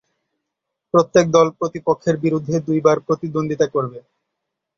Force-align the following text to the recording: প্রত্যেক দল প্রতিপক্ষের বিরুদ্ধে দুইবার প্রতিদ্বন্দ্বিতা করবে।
প্রত্যেক 0.93 1.25
দল 1.31 1.47
প্রতিপক্ষের 1.59 2.15
বিরুদ্ধে 2.17 2.55
দুইবার 2.67 2.97
প্রতিদ্বন্দ্বিতা 3.07 3.67
করবে। 3.67 3.99